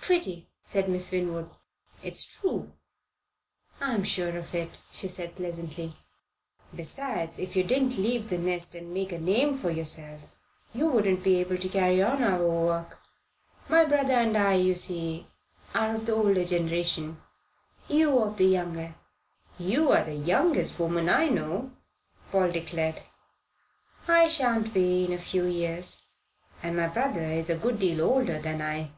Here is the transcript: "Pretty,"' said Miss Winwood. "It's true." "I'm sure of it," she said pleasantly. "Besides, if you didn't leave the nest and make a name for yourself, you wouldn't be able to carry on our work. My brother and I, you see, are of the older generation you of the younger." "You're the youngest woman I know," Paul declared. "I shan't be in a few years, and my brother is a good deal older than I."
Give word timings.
"Pretty,"' 0.00 0.48
said 0.64 0.88
Miss 0.88 1.12
Winwood. 1.12 1.50
"It's 2.02 2.24
true." 2.24 2.72
"I'm 3.80 4.02
sure 4.02 4.36
of 4.36 4.52
it," 4.52 4.80
she 4.90 5.06
said 5.06 5.36
pleasantly. 5.36 5.92
"Besides, 6.74 7.38
if 7.38 7.54
you 7.54 7.62
didn't 7.62 7.96
leave 7.96 8.28
the 8.28 8.38
nest 8.38 8.74
and 8.74 8.92
make 8.92 9.12
a 9.12 9.20
name 9.20 9.56
for 9.56 9.70
yourself, 9.70 10.34
you 10.74 10.88
wouldn't 10.88 11.22
be 11.22 11.36
able 11.36 11.58
to 11.58 11.68
carry 11.68 12.02
on 12.02 12.24
our 12.24 12.44
work. 12.44 12.98
My 13.68 13.84
brother 13.84 14.14
and 14.14 14.36
I, 14.36 14.54
you 14.54 14.74
see, 14.74 15.28
are 15.76 15.94
of 15.94 16.06
the 16.06 16.14
older 16.16 16.44
generation 16.44 17.22
you 17.88 18.18
of 18.18 18.36
the 18.36 18.46
younger." 18.46 18.96
"You're 19.60 20.02
the 20.04 20.14
youngest 20.16 20.80
woman 20.80 21.08
I 21.08 21.28
know," 21.28 21.70
Paul 22.32 22.50
declared. 22.50 23.02
"I 24.08 24.26
shan't 24.26 24.74
be 24.74 25.04
in 25.04 25.12
a 25.12 25.18
few 25.18 25.44
years, 25.44 26.02
and 26.64 26.76
my 26.76 26.88
brother 26.88 27.22
is 27.22 27.48
a 27.48 27.54
good 27.56 27.78
deal 27.78 28.00
older 28.02 28.40
than 28.40 28.60
I." 28.60 28.90